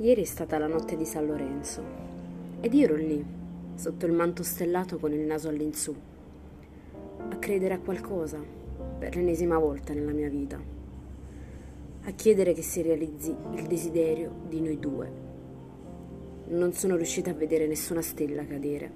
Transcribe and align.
Ieri 0.00 0.22
è 0.22 0.26
stata 0.26 0.58
la 0.58 0.68
notte 0.68 0.96
di 0.96 1.04
San 1.04 1.26
Lorenzo 1.26 1.82
ed 2.60 2.72
io 2.72 2.84
ero 2.84 2.94
lì, 2.94 3.24
sotto 3.74 4.06
il 4.06 4.12
manto 4.12 4.44
stellato 4.44 4.96
con 4.96 5.12
il 5.12 5.26
naso 5.26 5.48
all'insù, 5.48 5.92
a 7.28 7.36
credere 7.38 7.74
a 7.74 7.80
qualcosa 7.80 8.40
per 8.96 9.16
l'ennesima 9.16 9.58
volta 9.58 9.92
nella 9.92 10.12
mia 10.12 10.28
vita, 10.28 10.56
a 12.04 12.10
chiedere 12.12 12.52
che 12.52 12.62
si 12.62 12.80
realizzi 12.80 13.34
il 13.54 13.66
desiderio 13.66 14.30
di 14.48 14.60
noi 14.60 14.78
due. 14.78 15.12
Non 16.46 16.72
sono 16.74 16.94
riuscita 16.94 17.30
a 17.30 17.34
vedere 17.34 17.66
nessuna 17.66 18.00
stella 18.00 18.46
cadere, 18.46 18.92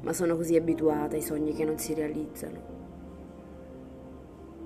ma 0.00 0.14
sono 0.14 0.34
così 0.34 0.56
abituata 0.56 1.14
ai 1.14 1.22
sogni 1.22 1.52
che 1.52 1.64
non 1.66 1.76
si 1.76 1.92
realizzano. 1.92 2.60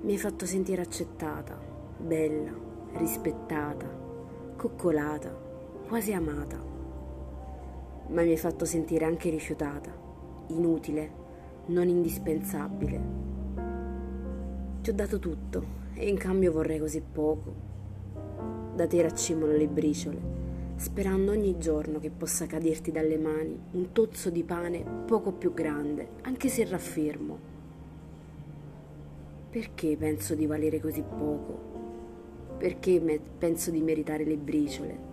Mi 0.01 0.13
hai 0.13 0.19
fatto 0.19 0.47
sentire 0.47 0.83
accettata, 0.83 1.59
bella, 1.99 2.53
rispettata 2.93 4.07
coccolata, 4.59 5.33
quasi 5.87 6.13
amata, 6.13 6.57
ma 8.09 8.23
mi 8.23 8.31
hai 8.31 8.37
fatto 8.37 8.65
sentire 8.65 9.05
anche 9.05 9.31
rifiutata, 9.31 9.89
inutile, 10.49 11.11
non 11.67 11.87
indispensabile. 11.87 13.01
Ti 14.83 14.91
ho 14.91 14.93
dato 14.93 15.21
tutto 15.21 15.65
e 15.95 16.09
in 16.09 16.17
cambio 16.17 16.51
vorrei 16.51 16.81
così 16.81 17.01
poco. 17.01 17.55
Da 18.75 18.85
te 18.89 19.01
raccimolo 19.01 19.53
le 19.53 19.69
briciole, 19.69 20.21
sperando 20.75 21.31
ogni 21.31 21.57
giorno 21.59 22.01
che 22.01 22.11
possa 22.11 22.47
caderti 22.47 22.91
dalle 22.91 23.17
mani 23.17 23.57
un 23.71 23.93
tozzo 23.93 24.29
di 24.29 24.43
pane 24.43 24.85
poco 25.07 25.31
più 25.31 25.55
grande, 25.55 26.15
anche 26.23 26.49
se 26.49 26.65
raffermo. 26.65 27.39
Perché 29.51 29.97
penso 29.97 30.35
di 30.35 30.47
valere 30.47 30.81
così 30.81 31.03
poco? 31.03 31.78
Perché 32.59 33.21
penso 33.39 33.71
di 33.71 33.81
meritare 33.81 34.25
le 34.25 34.37
briciole. 34.37 35.07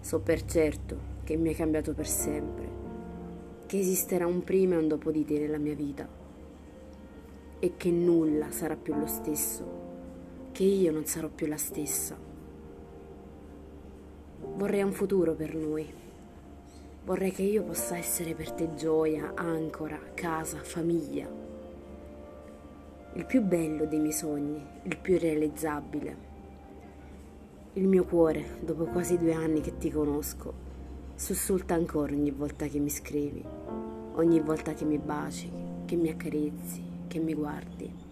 So 0.00 0.20
per 0.20 0.44
certo 0.44 1.16
che 1.22 1.36
mi 1.36 1.48
hai 1.48 1.54
cambiato 1.54 1.92
per 1.92 2.08
sempre, 2.08 2.68
che 3.66 3.78
esisterà 3.78 4.26
un 4.26 4.42
prima 4.42 4.74
e 4.74 4.78
un 4.78 4.88
dopo 4.88 5.10
di 5.10 5.24
te 5.24 5.38
nella 5.38 5.58
mia 5.58 5.74
vita 5.74 6.08
e 7.60 7.72
che 7.76 7.90
nulla 7.90 8.50
sarà 8.50 8.76
più 8.76 8.94
lo 8.98 9.06
stesso, 9.06 9.64
che 10.52 10.64
io 10.64 10.90
non 10.90 11.04
sarò 11.04 11.28
più 11.28 11.46
la 11.46 11.58
stessa. 11.58 12.16
Vorrei 14.56 14.82
un 14.82 14.92
futuro 14.92 15.34
per 15.34 15.54
noi. 15.54 15.86
Vorrei 17.04 17.32
che 17.32 17.42
io 17.42 17.62
possa 17.62 17.96
essere 17.96 18.34
per 18.34 18.52
te 18.52 18.74
gioia, 18.74 19.32
ancora, 19.34 19.98
casa, 20.14 20.58
famiglia 20.62 21.46
il 23.14 23.24
più 23.24 23.42
bello 23.42 23.86
dei 23.86 23.98
miei 23.98 24.12
sogni, 24.12 24.64
il 24.82 24.96
più 24.98 25.18
realizzabile. 25.18 26.26
Il 27.72 27.88
mio 27.88 28.04
cuore, 28.04 28.58
dopo 28.60 28.84
quasi 28.84 29.16
due 29.18 29.32
anni 29.32 29.60
che 29.60 29.76
ti 29.78 29.90
conosco, 29.90 30.52
sussulta 31.14 31.74
ancora 31.74 32.12
ogni 32.12 32.30
volta 32.30 32.66
che 32.66 32.78
mi 32.78 32.90
scrivi, 32.90 33.44
ogni 34.14 34.40
volta 34.40 34.74
che 34.74 34.84
mi 34.84 34.98
baci, 34.98 35.50
che 35.84 35.96
mi 35.96 36.10
accarezzi, 36.10 36.82
che 37.08 37.18
mi 37.18 37.34
guardi. 37.34 38.07